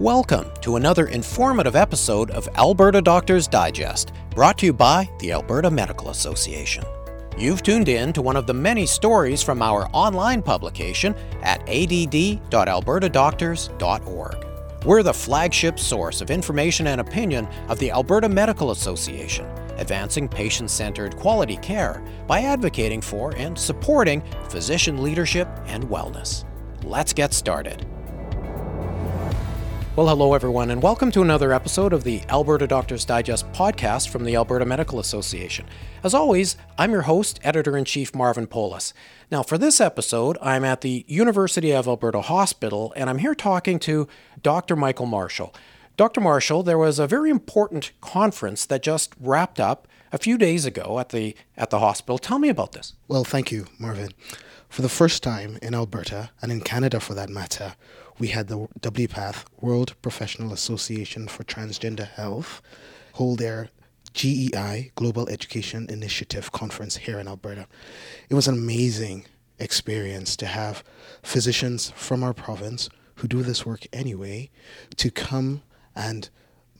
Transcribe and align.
Welcome 0.00 0.50
to 0.62 0.76
another 0.76 1.08
informative 1.08 1.76
episode 1.76 2.30
of 2.30 2.48
Alberta 2.54 3.02
Doctors 3.02 3.46
Digest, 3.46 4.12
brought 4.30 4.56
to 4.56 4.64
you 4.64 4.72
by 4.72 5.10
the 5.18 5.32
Alberta 5.32 5.70
Medical 5.70 6.08
Association. 6.08 6.84
You've 7.36 7.62
tuned 7.62 7.90
in 7.90 8.14
to 8.14 8.22
one 8.22 8.34
of 8.34 8.46
the 8.46 8.54
many 8.54 8.86
stories 8.86 9.42
from 9.42 9.60
our 9.60 9.90
online 9.92 10.40
publication 10.40 11.14
at 11.42 11.60
add.albertadoctors.org. 11.68 14.46
We're 14.86 15.02
the 15.02 15.12
flagship 15.12 15.78
source 15.78 16.22
of 16.22 16.30
information 16.30 16.86
and 16.86 17.02
opinion 17.02 17.46
of 17.68 17.78
the 17.78 17.90
Alberta 17.90 18.30
Medical 18.30 18.70
Association, 18.70 19.44
advancing 19.76 20.28
patient 20.28 20.70
centered 20.70 21.14
quality 21.16 21.58
care 21.58 22.02
by 22.26 22.40
advocating 22.40 23.02
for 23.02 23.36
and 23.36 23.58
supporting 23.58 24.22
physician 24.48 25.02
leadership 25.02 25.46
and 25.66 25.84
wellness. 25.84 26.46
Let's 26.84 27.12
get 27.12 27.34
started. 27.34 27.84
Well, 30.00 30.08
hello, 30.08 30.32
everyone, 30.32 30.70
and 30.70 30.82
welcome 30.82 31.10
to 31.10 31.20
another 31.20 31.52
episode 31.52 31.92
of 31.92 32.04
the 32.04 32.22
Alberta 32.30 32.66
Doctors 32.66 33.04
Digest 33.04 33.52
podcast 33.52 34.08
from 34.08 34.24
the 34.24 34.34
Alberta 34.34 34.64
Medical 34.64 34.98
Association. 34.98 35.66
As 36.02 36.14
always, 36.14 36.56
I'm 36.78 36.90
your 36.90 37.02
host, 37.02 37.38
Editor 37.42 37.76
in 37.76 37.84
Chief 37.84 38.14
Marvin 38.14 38.46
Polis. 38.46 38.94
Now, 39.30 39.42
for 39.42 39.58
this 39.58 39.78
episode, 39.78 40.38
I'm 40.40 40.64
at 40.64 40.80
the 40.80 41.04
University 41.06 41.70
of 41.72 41.86
Alberta 41.86 42.22
Hospital, 42.22 42.94
and 42.96 43.10
I'm 43.10 43.18
here 43.18 43.34
talking 43.34 43.78
to 43.80 44.08
Dr. 44.42 44.74
Michael 44.74 45.04
Marshall. 45.04 45.54
Dr. 45.98 46.22
Marshall, 46.22 46.62
there 46.62 46.78
was 46.78 46.98
a 46.98 47.06
very 47.06 47.28
important 47.28 47.92
conference 48.00 48.64
that 48.64 48.82
just 48.82 49.14
wrapped 49.20 49.60
up 49.60 49.86
a 50.12 50.18
few 50.18 50.36
days 50.38 50.64
ago 50.64 50.98
at 50.98 51.10
the 51.10 51.34
at 51.56 51.70
the 51.70 51.78
hospital. 51.78 52.18
Tell 52.18 52.38
me 52.38 52.48
about 52.48 52.72
this. 52.72 52.94
Well, 53.08 53.24
thank 53.24 53.52
you, 53.52 53.66
Marvin. 53.78 54.10
For 54.68 54.82
the 54.82 54.88
first 54.88 55.22
time 55.22 55.58
in 55.60 55.74
Alberta, 55.74 56.30
and 56.40 56.52
in 56.52 56.60
Canada 56.60 57.00
for 57.00 57.14
that 57.14 57.28
matter, 57.28 57.74
we 58.18 58.28
had 58.28 58.46
the 58.46 58.68
WPATH, 58.80 59.44
World 59.60 59.94
Professional 60.00 60.52
Association 60.52 61.26
for 61.26 61.42
Transgender 61.42 62.06
Health, 62.08 62.62
hold 63.14 63.38
their 63.40 63.70
GEI, 64.14 64.92
Global 64.94 65.28
Education 65.28 65.86
Initiative 65.88 66.52
Conference 66.52 66.98
here 66.98 67.18
in 67.18 67.26
Alberta. 67.26 67.66
It 68.28 68.34
was 68.34 68.46
an 68.46 68.54
amazing 68.54 69.26
experience 69.58 70.36
to 70.36 70.46
have 70.46 70.84
physicians 71.22 71.92
from 71.96 72.22
our 72.22 72.34
province 72.34 72.88
who 73.16 73.28
do 73.28 73.42
this 73.42 73.66
work 73.66 73.86
anyway 73.92 74.50
to 74.96 75.10
come 75.10 75.62
and 75.94 76.30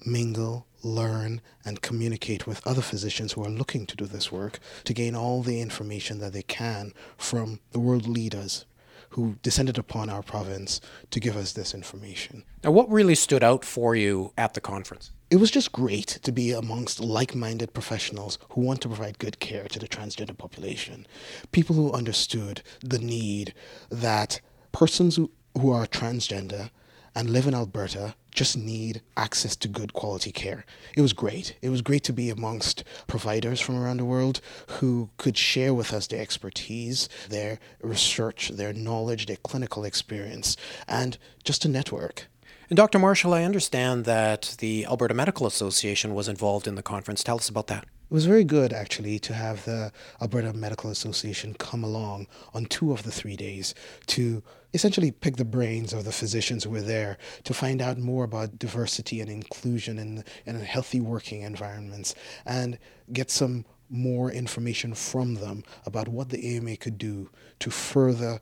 mingle, 0.05 0.67
learn, 0.83 1.41
and 1.65 1.83
communicate 1.83 2.47
with 2.47 2.67
other 2.67 2.83
physicians 2.83 3.33
who 3.33 3.45
are 3.45 3.51
looking 3.51 3.87
to 3.87 3.97
do 3.97 4.06
this 4.06 4.33
work 4.33 4.59
to 4.84 4.95
gain 4.95 5.15
all 5.15 5.43
the 5.43 5.61
information 5.61 6.19
that 6.19 6.33
they 6.33 6.43
can 6.43 6.93
from 7.17 7.61
the 7.73 7.81
world 7.81 8.06
leaders 8.06 8.65
who 9.11 9.37
descended 9.43 9.77
upon 9.77 10.09
our 10.09 10.23
province 10.23 10.81
to 11.11 11.21
give 11.21 11.37
us 11.37 11.53
this 11.53 11.75
information. 11.75 12.45
Now, 12.62 12.71
what 12.71 12.91
really 12.91 13.17
stood 13.17 13.43
out 13.43 13.65
for 13.65 13.97
you 13.97 14.33
at 14.39 14.55
the 14.55 14.61
conference? 14.61 15.11
It 15.31 15.37
was 15.37 15.51
just 15.51 15.73
great 15.73 16.06
to 16.23 16.33
be 16.33 16.53
amongst 16.53 17.01
like 17.01 17.34
minded 17.34 17.75
professionals 17.75 18.39
who 18.51 18.61
want 18.61 18.81
to 18.83 18.89
provide 18.89 19.19
good 19.19 19.41
care 19.41 19.67
to 19.69 19.78
the 19.78 19.89
transgender 19.89 20.37
population. 20.37 21.06
People 21.53 21.77
who 21.77 21.93
understood 21.93 22.62
the 22.81 22.98
need 22.98 23.55
that 23.91 24.41
persons 24.73 25.17
who, 25.17 25.31
who 25.59 25.71
are 25.71 25.87
transgender 25.87 26.71
and 27.14 27.30
live 27.30 27.47
in 27.47 27.55
Alberta 27.55 28.14
just 28.30 28.56
need 28.56 29.03
access 29.16 29.56
to 29.56 29.69
good 29.69 29.92
quality 29.92 30.33
care. 30.33 30.64
It 30.97 31.00
was 31.00 31.12
great. 31.12 31.56
It 31.62 31.70
was 31.70 31.83
great 31.83 32.05
to 32.05 32.12
be 32.12 32.30
amongst 32.30 32.84
providers 33.06 33.61
from 33.61 33.77
around 33.77 33.97
the 33.97 34.05
world 34.05 34.41
who 34.78 35.11
could 35.16 35.36
share 35.36 35.75
with 35.75 35.92
us 35.92 36.06
their 36.06 36.20
expertise, 36.20 37.08
their 37.28 37.58
research, 37.83 38.50
their 38.50 38.72
knowledge, 38.72 39.27
their 39.27 39.36
clinical 39.36 39.84
experience, 39.84 40.56
and 40.86 41.19
just 41.44 41.64
a 41.64 41.69
network. 41.69 42.28
And 42.69 42.77
Dr. 42.77 43.00
Marshall, 43.00 43.34
I 43.34 43.42
understand 43.42 44.05
that 44.05 44.55
the 44.58 44.86
Alberta 44.86 45.14
Medical 45.14 45.47
Association 45.47 46.14
was 46.14 46.28
involved 46.28 46.69
in 46.69 46.77
the 46.77 46.83
conference. 46.83 47.25
Tell 47.25 47.36
us 47.36 47.48
about 47.48 47.66
that. 47.66 47.84
It 48.10 48.15
was 48.15 48.26
very 48.26 48.43
good, 48.43 48.72
actually, 48.72 49.21
to 49.21 49.34
have 49.34 49.65
the 49.65 49.93
Alberta 50.21 50.53
Medical 50.53 50.91
Association 50.91 51.54
come 51.54 51.84
along 51.84 52.26
on 52.53 52.66
two 52.66 52.91
of 52.91 53.04
the 53.04 53.12
three 53.12 53.37
days 53.37 53.72
to 54.09 54.43
essentially 54.75 55.12
pick 55.12 55.37
the 55.37 55.44
brains 55.44 55.93
of 55.93 56.04
the 56.04 56.10
physicians 56.10 56.65
who 56.65 56.70
were 56.70 56.81
there 56.81 57.19
to 57.44 57.54
find 57.54 57.81
out 57.81 57.99
more 57.99 58.25
about 58.25 58.59
diversity 58.59 59.20
and 59.20 59.31
inclusion 59.31 59.97
in, 59.97 60.25
in 60.44 60.59
healthy 60.59 61.00
working 61.00 61.43
environments 61.43 62.16
and 62.44 62.81
get 63.12 63.31
some 63.31 63.65
more 63.88 64.32
information 64.32 64.93
from 64.93 65.37
them 65.37 65.62
about 65.87 66.09
what 66.09 66.31
the 66.31 66.56
AMA 66.56 66.78
could 66.78 66.99
do 66.99 67.31
to 67.60 67.70
further 67.70 68.41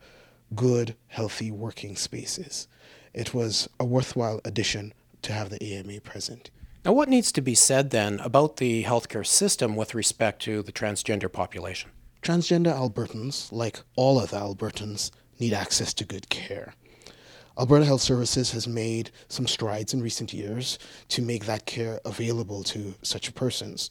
good, 0.54 0.96
healthy 1.08 1.50
working 1.50 1.94
spaces. 1.94 2.68
It 3.12 3.34
was 3.34 3.68
a 3.78 3.84
worthwhile 3.84 4.40
addition 4.46 4.94
to 5.20 5.34
have 5.34 5.50
the 5.50 5.62
AMA 5.62 6.00
present. 6.00 6.50
Now, 6.84 6.92
what 6.92 7.08
needs 7.08 7.32
to 7.32 7.40
be 7.40 7.56
said 7.56 7.90
then 7.90 8.20
about 8.20 8.58
the 8.58 8.84
healthcare 8.84 9.26
system 9.26 9.74
with 9.74 9.94
respect 9.94 10.40
to 10.42 10.62
the 10.62 10.72
transgender 10.72 11.30
population? 11.30 11.90
Transgender 12.22 12.72
Albertans, 12.72 13.50
like 13.50 13.80
all 13.96 14.18
other 14.18 14.38
Albertans, 14.38 15.10
need 15.40 15.52
access 15.52 15.92
to 15.94 16.04
good 16.04 16.28
care. 16.28 16.74
Alberta 17.58 17.84
Health 17.84 18.00
Services 18.00 18.52
has 18.52 18.68
made 18.68 19.10
some 19.28 19.48
strides 19.48 19.92
in 19.92 20.00
recent 20.00 20.32
years 20.32 20.78
to 21.08 21.20
make 21.20 21.46
that 21.46 21.66
care 21.66 22.00
available 22.04 22.62
to 22.64 22.94
such 23.02 23.34
persons. 23.34 23.90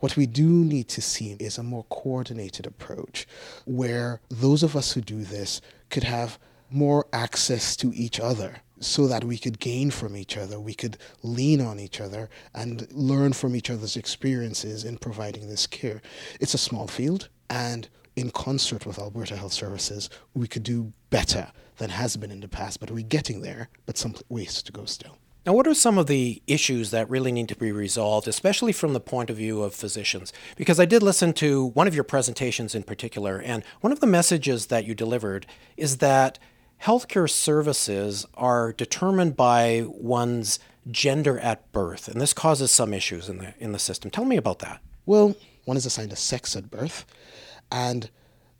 What 0.00 0.16
we 0.16 0.26
do 0.26 0.48
need 0.48 0.88
to 0.88 1.00
see 1.00 1.36
is 1.38 1.56
a 1.56 1.62
more 1.62 1.84
coordinated 1.84 2.66
approach 2.66 3.28
where 3.64 4.20
those 4.28 4.64
of 4.64 4.74
us 4.74 4.92
who 4.92 5.00
do 5.00 5.22
this 5.22 5.60
could 5.90 6.02
have 6.02 6.40
more 6.68 7.06
access 7.12 7.76
to 7.76 7.92
each 7.94 8.18
other 8.18 8.56
so 8.82 9.06
that 9.06 9.24
we 9.24 9.38
could 9.38 9.58
gain 9.58 9.90
from 9.90 10.16
each 10.16 10.36
other, 10.36 10.58
we 10.60 10.74
could 10.74 10.98
lean 11.22 11.60
on 11.60 11.78
each 11.78 12.00
other 12.00 12.28
and 12.54 12.90
learn 12.92 13.32
from 13.32 13.54
each 13.56 13.70
other's 13.70 13.96
experiences 13.96 14.84
in 14.84 14.98
providing 14.98 15.48
this 15.48 15.66
care. 15.66 16.02
It's 16.40 16.54
a 16.54 16.58
small 16.58 16.86
field, 16.86 17.28
and 17.48 17.88
in 18.16 18.30
concert 18.30 18.84
with 18.84 18.98
Alberta 18.98 19.36
Health 19.36 19.52
Services, 19.52 20.10
we 20.34 20.46
could 20.46 20.62
do 20.62 20.92
better 21.10 21.52
than 21.78 21.90
has 21.90 22.16
been 22.16 22.30
in 22.30 22.40
the 22.40 22.48
past, 22.48 22.80
but 22.80 22.90
we're 22.90 23.04
getting 23.04 23.40
there, 23.40 23.68
but 23.86 23.96
some 23.96 24.14
ways 24.28 24.62
to 24.62 24.72
go 24.72 24.84
still. 24.84 25.18
Now, 25.44 25.54
what 25.54 25.66
are 25.66 25.74
some 25.74 25.98
of 25.98 26.06
the 26.06 26.40
issues 26.46 26.92
that 26.92 27.10
really 27.10 27.32
need 27.32 27.48
to 27.48 27.56
be 27.56 27.72
resolved, 27.72 28.28
especially 28.28 28.72
from 28.72 28.92
the 28.92 29.00
point 29.00 29.28
of 29.28 29.36
view 29.36 29.62
of 29.62 29.74
physicians? 29.74 30.32
Because 30.56 30.78
I 30.78 30.84
did 30.84 31.02
listen 31.02 31.32
to 31.34 31.66
one 31.66 31.88
of 31.88 31.96
your 31.96 32.04
presentations 32.04 32.76
in 32.76 32.84
particular, 32.84 33.40
and 33.40 33.64
one 33.80 33.92
of 33.92 33.98
the 33.98 34.06
messages 34.06 34.66
that 34.66 34.84
you 34.84 34.94
delivered 34.94 35.46
is 35.76 35.98
that 35.98 36.38
healthcare 36.84 37.30
services 37.30 38.26
are 38.34 38.72
determined 38.72 39.36
by 39.36 39.84
one's 39.86 40.58
gender 40.90 41.38
at 41.38 41.70
birth, 41.72 42.08
and 42.08 42.20
this 42.20 42.32
causes 42.32 42.70
some 42.70 42.92
issues 42.92 43.28
in 43.28 43.38
the 43.38 43.54
in 43.58 43.72
the 43.72 43.78
system. 43.78 44.10
Tell 44.10 44.24
me 44.24 44.36
about 44.36 44.58
that. 44.60 44.80
Well, 45.06 45.36
one 45.64 45.76
is 45.76 45.86
assigned 45.86 46.12
a 46.12 46.16
sex 46.16 46.56
at 46.56 46.70
birth, 46.70 47.04
and 47.70 48.10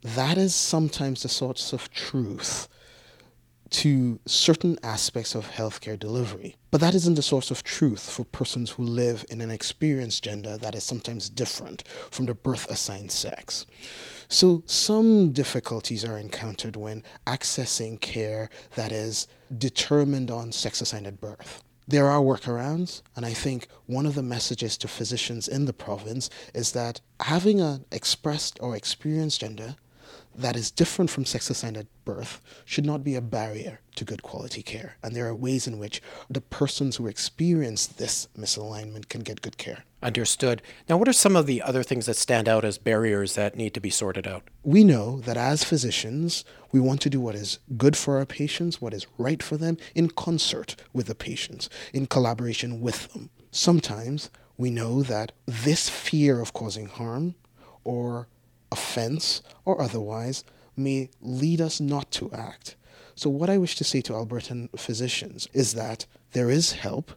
that 0.01 0.37
is 0.37 0.55
sometimes 0.55 1.23
the 1.23 1.29
source 1.29 1.73
of 1.73 1.91
truth 1.91 2.67
to 3.73 4.19
certain 4.27 4.77
aspects 4.83 5.33
of 5.33 5.49
healthcare 5.49 5.97
delivery. 5.97 6.55
But 6.69 6.79
that 6.81 6.93
isn't 6.93 7.15
the 7.15 7.23
source 7.23 7.49
of 7.51 7.63
truth 7.63 8.09
for 8.09 8.23
persons 8.23 8.71
who 8.71 8.83
live 8.83 9.25
in 9.29 9.41
an 9.41 9.49
experienced 9.49 10.23
gender 10.23 10.57
that 10.57 10.75
is 10.75 10.83
sometimes 10.83 11.27
different 11.27 11.83
from 12.11 12.25
the 12.25 12.35
birth 12.35 12.69
assigned 12.69 13.11
sex. 13.11 13.65
So, 14.29 14.63
some 14.65 15.31
difficulties 15.31 16.05
are 16.05 16.17
encountered 16.17 16.75
when 16.75 17.03
accessing 17.27 17.99
care 17.99 18.49
that 18.75 18.91
is 18.91 19.27
determined 19.55 20.31
on 20.31 20.51
sex 20.51 20.79
assigned 20.79 21.07
at 21.07 21.19
birth. 21.19 21.63
There 21.87 22.07
are 22.07 22.21
workarounds, 22.21 23.01
and 23.15 23.25
I 23.25 23.33
think 23.33 23.67
one 23.87 24.05
of 24.05 24.15
the 24.15 24.23
messages 24.23 24.77
to 24.77 24.87
physicians 24.87 25.47
in 25.47 25.65
the 25.65 25.73
province 25.73 26.29
is 26.53 26.71
that 26.71 27.01
having 27.19 27.59
an 27.59 27.85
expressed 27.91 28.57
or 28.61 28.75
experienced 28.75 29.41
gender 29.41 29.75
that 30.35 30.55
is 30.55 30.71
different 30.71 31.09
from 31.09 31.25
sex 31.25 31.49
assigned 31.49 31.77
at 31.77 31.85
birth 32.05 32.41
should 32.65 32.85
not 32.85 33.03
be 33.03 33.15
a 33.15 33.21
barrier 33.21 33.79
to 33.95 34.05
good 34.05 34.23
quality 34.23 34.63
care. 34.63 34.97
And 35.03 35.15
there 35.15 35.27
are 35.27 35.35
ways 35.35 35.67
in 35.67 35.77
which 35.77 36.01
the 36.29 36.41
persons 36.41 36.95
who 36.95 37.07
experience 37.07 37.85
this 37.85 38.27
misalignment 38.37 39.09
can 39.09 39.21
get 39.21 39.41
good 39.41 39.57
care. 39.57 39.83
Understood. 40.01 40.61
Now, 40.89 40.97
what 40.97 41.07
are 41.07 41.13
some 41.13 41.35
of 41.35 41.45
the 41.45 41.61
other 41.61 41.83
things 41.83 42.07
that 42.07 42.17
stand 42.17 42.49
out 42.49 42.65
as 42.65 42.77
barriers 42.77 43.35
that 43.35 43.55
need 43.55 43.73
to 43.75 43.79
be 43.79 43.89
sorted 43.89 44.27
out? 44.27 44.43
We 44.63 44.83
know 44.83 45.19
that 45.21 45.37
as 45.37 45.63
physicians, 45.63 46.43
we 46.71 46.79
want 46.79 47.01
to 47.01 47.09
do 47.09 47.21
what 47.21 47.35
is 47.35 47.59
good 47.77 47.95
for 47.95 48.17
our 48.17 48.25
patients, 48.25 48.81
what 48.81 48.93
is 48.93 49.07
right 49.17 49.41
for 49.41 49.55
them, 49.55 49.77
in 49.95 50.09
concert 50.09 50.75
with 50.91 51.07
the 51.07 51.15
patients, 51.15 51.69
in 51.93 52.07
collaboration 52.07 52.81
with 52.81 53.13
them. 53.13 53.29
Sometimes 53.51 54.29
we 54.57 54.69
know 54.69 55.03
that 55.03 55.31
this 55.45 55.89
fear 55.89 56.39
of 56.39 56.53
causing 56.53 56.87
harm 56.87 57.35
or 57.83 58.27
offense 58.73 59.41
or 59.63 59.81
otherwise 59.81 60.43
may 60.75 61.09
lead 61.21 61.61
us 61.61 61.79
not 61.79 62.11
to 62.11 62.31
act. 62.31 62.75
So, 63.15 63.29
what 63.29 63.49
I 63.49 63.57
wish 63.57 63.75
to 63.77 63.83
say 63.83 64.01
to 64.01 64.13
Albertan 64.13 64.67
physicians 64.77 65.47
is 65.53 65.73
that 65.75 66.05
there 66.31 66.49
is 66.49 66.73
help, 66.73 67.11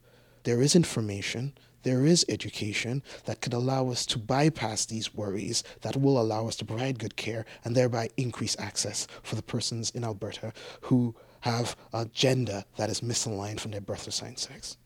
there 0.44 0.60
is 0.60 0.76
information, 0.76 1.54
there 1.82 2.04
is 2.04 2.26
education 2.28 3.02
that 3.24 3.40
could 3.40 3.54
allow 3.54 3.88
us 3.88 4.04
to 4.06 4.18
bypass 4.18 4.86
these 4.86 5.14
worries 5.14 5.62
that 5.82 5.96
will 5.96 6.20
allow 6.20 6.48
us 6.48 6.56
to 6.56 6.64
provide 6.64 6.98
good 6.98 7.16
care 7.16 7.46
and 7.64 7.74
thereby 7.74 8.10
increase 8.16 8.56
access 8.58 9.06
for 9.22 9.36
the 9.36 9.42
persons 9.42 9.90
in 9.90 10.04
Alberta 10.04 10.52
who 10.82 11.14
have 11.40 11.76
a 11.92 12.04
gender 12.06 12.64
that 12.76 12.90
is 12.90 13.00
misaligned 13.00 13.60
from 13.60 13.70
their 13.70 13.80
birth 13.80 14.06
assigned 14.08 14.38
sex 14.38 14.76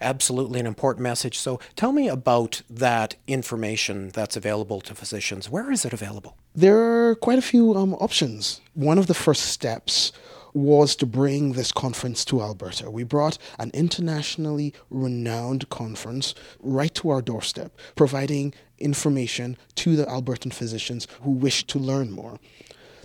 absolutely 0.00 0.60
an 0.60 0.66
important 0.66 1.02
message. 1.02 1.38
So 1.38 1.60
tell 1.76 1.92
me 1.92 2.08
about 2.08 2.62
that 2.68 3.16
information 3.26 4.10
that's 4.10 4.36
available 4.36 4.80
to 4.82 4.94
physicians. 4.94 5.50
Where 5.50 5.70
is 5.70 5.84
it 5.84 5.92
available? 5.92 6.36
There 6.54 6.78
are 6.78 7.14
quite 7.14 7.38
a 7.38 7.42
few 7.42 7.74
um, 7.74 7.94
options. 7.94 8.60
One 8.74 8.98
of 8.98 9.06
the 9.06 9.14
first 9.14 9.42
steps 9.44 10.12
was 10.52 10.96
to 10.96 11.06
bring 11.06 11.52
this 11.52 11.72
conference 11.72 12.24
to 12.24 12.42
Alberta. 12.42 12.90
We 12.90 13.04
brought 13.04 13.38
an 13.58 13.70
internationally 13.72 14.74
renowned 14.90 15.68
conference 15.68 16.34
right 16.60 16.94
to 16.96 17.10
our 17.10 17.22
doorstep, 17.22 17.76
providing 17.94 18.54
information 18.78 19.56
to 19.76 19.94
the 19.96 20.06
Albertan 20.06 20.52
physicians 20.52 21.06
who 21.22 21.30
wish 21.30 21.64
to 21.66 21.78
learn 21.78 22.10
more. 22.10 22.38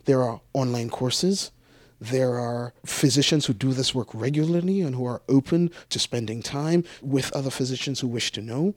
There 0.06 0.24
are 0.24 0.42
online 0.54 0.90
courses, 0.90 1.52
there 2.00 2.40
are 2.40 2.74
physicians 2.86 3.46
who 3.46 3.54
do 3.54 3.74
this 3.74 3.96
work 3.96 4.14
regularly 4.14 4.82
and 4.82 4.96
who 4.96 5.06
are 5.06 5.22
open 5.30 5.72
to 5.90 6.00
spending 6.00 6.42
time 6.42 6.84
with 7.02 7.32
other 7.34 7.50
physicians 7.50 8.00
who 8.00 8.08
wish 8.08 8.32
to 8.34 8.42
know. 8.42 8.74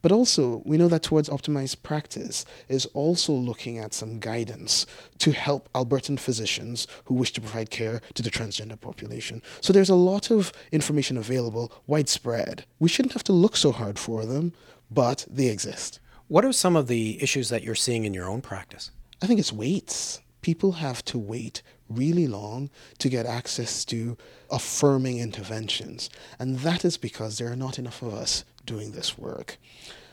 But 0.00 0.12
also, 0.12 0.62
we 0.64 0.76
know 0.76 0.88
that 0.88 1.02
Towards 1.02 1.28
Optimized 1.28 1.82
Practice 1.82 2.44
is 2.68 2.86
also 2.86 3.32
looking 3.32 3.78
at 3.78 3.94
some 3.94 4.20
guidance 4.20 4.86
to 5.18 5.32
help 5.32 5.68
Albertan 5.72 6.20
physicians 6.20 6.86
who 7.04 7.14
wish 7.14 7.32
to 7.32 7.40
provide 7.40 7.70
care 7.70 8.00
to 8.14 8.22
the 8.22 8.30
transgender 8.30 8.80
population. 8.80 9.42
So 9.60 9.72
there's 9.72 9.90
a 9.90 9.94
lot 9.94 10.30
of 10.30 10.52
information 10.70 11.16
available, 11.16 11.72
widespread. 11.86 12.64
We 12.78 12.88
shouldn't 12.88 13.14
have 13.14 13.24
to 13.24 13.32
look 13.32 13.56
so 13.56 13.72
hard 13.72 13.98
for 13.98 14.24
them, 14.24 14.52
but 14.90 15.26
they 15.28 15.48
exist. 15.48 16.00
What 16.28 16.44
are 16.44 16.52
some 16.52 16.76
of 16.76 16.88
the 16.88 17.20
issues 17.22 17.48
that 17.48 17.62
you're 17.62 17.74
seeing 17.74 18.04
in 18.04 18.14
your 18.14 18.28
own 18.28 18.42
practice? 18.42 18.90
I 19.22 19.26
think 19.26 19.40
it's 19.40 19.52
waits. 19.52 20.20
People 20.42 20.72
have 20.72 21.04
to 21.06 21.18
wait 21.18 21.62
really 21.88 22.26
long 22.26 22.70
to 22.98 23.08
get 23.08 23.26
access 23.26 23.84
to 23.86 24.16
affirming 24.50 25.18
interventions. 25.18 26.10
And 26.38 26.58
that 26.60 26.84
is 26.84 26.96
because 26.96 27.38
there 27.38 27.50
are 27.50 27.56
not 27.56 27.78
enough 27.78 28.02
of 28.02 28.14
us 28.14 28.44
doing 28.64 28.92
this 28.92 29.18
work. 29.18 29.58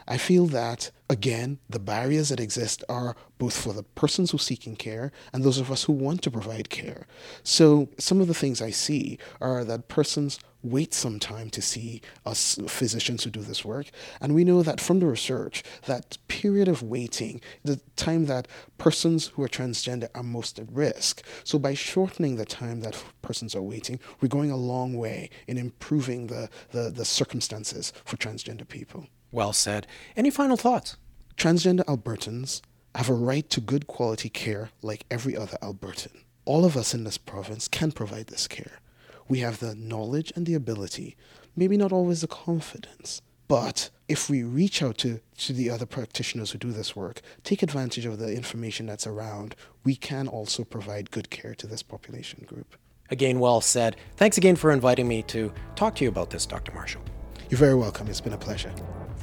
I 0.08 0.18
feel 0.18 0.46
that, 0.48 0.92
again, 1.10 1.60
the 1.70 1.80
barriers 1.80 2.30
that 2.30 2.40
exist 2.40 2.84
are 2.88 3.16
both 3.38 3.58
for 3.60 3.74
the 3.74 3.84
persons 3.84 4.32
who 4.32 4.38
are 4.38 4.40
seeking 4.40 4.76
care 4.76 5.12
and 5.34 5.44
those 5.44 5.58
of 5.58 5.72
us 5.72 5.84
who 5.84 5.94
want 5.94 6.22
to 6.24 6.32
provide 6.32 6.70
care. 6.70 7.08
So, 7.44 7.90
some 7.98 8.22
of 8.22 8.28
the 8.28 8.34
things 8.34 8.62
I 8.62 8.70
see 8.70 9.18
are 9.42 9.64
that 9.64 9.88
persons 9.88 10.40
wait 10.66 10.94
some 10.94 11.20
time 11.20 11.50
to 11.52 11.62
see 11.62 12.02
us 12.26 12.58
physicians 12.68 13.24
who 13.24 13.30
do 13.30 13.42
this 13.42 13.64
work. 13.64 13.88
And 14.20 14.34
we 14.34 14.44
know 14.44 14.64
that 14.64 14.82
from 14.82 15.00
the 15.00 15.06
research, 15.06 15.64
that 15.86 16.18
period 16.28 16.68
of 16.68 16.82
waiting, 16.82 17.40
the 17.64 17.80
time 17.96 18.26
that 18.26 18.48
persons 18.78 19.28
who 19.28 19.44
are 19.44 19.48
transgender 19.48 20.10
are 20.16 20.24
most 20.24 20.58
at 20.60 20.72
risk. 20.72 21.24
So 21.44 21.60
by 21.60 21.76
shortening 21.76 22.36
the 22.36 22.46
time 22.46 22.82
that 22.82 23.02
persons 23.22 23.56
are 23.56 23.62
waiting, 23.62 24.00
we're 24.20 24.28
going 24.28 24.52
a 24.52 24.58
long 24.58 24.96
way 24.96 25.30
in 25.48 25.58
improving 25.58 26.28
the, 26.28 26.50
the, 26.72 26.90
the 26.90 27.06
circumstances 27.06 27.94
for 28.04 28.18
transgender 28.18 28.68
people. 28.68 29.08
Well 29.36 29.52
said. 29.52 29.86
Any 30.16 30.30
final 30.30 30.56
thoughts? 30.56 30.96
Transgender 31.36 31.84
Albertans 31.88 32.62
have 32.96 33.10
a 33.10 33.14
right 33.14 33.50
to 33.50 33.60
good 33.60 33.86
quality 33.86 34.30
care 34.30 34.70
like 34.82 35.06
every 35.12 35.36
other 35.36 35.58
Albertan. 35.62 36.22
All 36.46 36.64
of 36.64 36.78
us 36.78 36.94
in 36.94 37.04
this 37.04 37.18
province 37.18 37.68
can 37.68 37.92
provide 37.92 38.28
this 38.28 38.48
care. 38.48 38.80
We 39.28 39.40
have 39.40 39.60
the 39.60 39.76
knowledge 39.76 40.32
and 40.38 40.46
the 40.46 40.54
ability, 40.54 41.18
maybe 41.54 41.76
not 41.76 41.92
always 41.92 42.22
the 42.22 42.30
confidence, 42.30 43.22
but 43.50 43.90
if 44.08 44.30
we 44.30 44.42
reach 44.44 44.82
out 44.82 44.98
to, 45.00 45.20
to 45.40 45.52
the 45.52 45.70
other 45.70 45.86
practitioners 45.86 46.52
who 46.52 46.58
do 46.58 46.72
this 46.72 46.96
work, 46.96 47.20
take 47.44 47.62
advantage 47.62 48.06
of 48.06 48.18
the 48.18 48.34
information 48.34 48.86
that's 48.86 49.06
around, 49.06 49.54
we 49.84 49.98
can 49.98 50.30
also 50.30 50.64
provide 50.64 51.12
good 51.12 51.30
care 51.30 51.56
to 51.56 51.68
this 51.68 51.84
population 51.84 52.46
group. 52.48 52.78
Again, 53.10 53.42
well 53.42 53.60
said. 53.60 53.98
Thanks 54.16 54.38
again 54.38 54.56
for 54.56 54.72
inviting 54.72 55.10
me 55.10 55.24
to 55.24 55.52
talk 55.76 55.96
to 55.96 56.06
you 56.06 56.10
about 56.10 56.30
this, 56.30 56.46
Dr. 56.46 56.72
Marshall. 56.72 57.02
You're 57.50 57.58
very 57.58 57.76
welcome. 57.76 58.08
It's 58.08 58.22
been 58.22 58.32
a 58.32 58.38
pleasure. 58.38 58.74